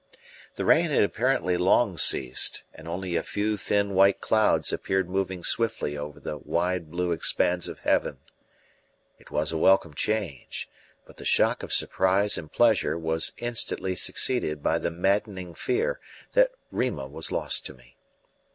The 0.55 0.65
rain 0.65 0.89
had 0.89 1.03
apparently 1.03 1.57
long 1.57 1.95
ceased, 1.95 2.63
and 2.73 2.87
only 2.87 3.15
a 3.15 3.21
few 3.21 3.55
thin 3.55 3.93
white 3.93 4.19
clouds 4.19 4.73
appeared 4.73 5.07
moving 5.07 5.43
swiftly 5.43 5.95
over 5.95 6.19
the 6.19 6.39
wide 6.39 6.89
blue 6.89 7.11
expanse 7.11 7.67
of 7.67 7.77
heaven. 7.81 8.17
It 9.19 9.29
was 9.29 9.51
a 9.51 9.59
welcome 9.59 9.93
change, 9.93 10.67
but 11.05 11.17
the 11.17 11.23
shock 11.23 11.61
of 11.61 11.71
surprise 11.71 12.35
and 12.35 12.51
pleasure 12.51 12.97
was 12.97 13.31
instantly 13.37 13.93
succeeded 13.93 14.63
by 14.63 14.79
the 14.79 14.89
maddening 14.89 15.53
fear 15.53 15.99
that 16.33 16.49
Rima 16.71 17.05
was 17.07 17.31
lost 17.31 17.67
to 17.67 17.75
me. 17.75 17.95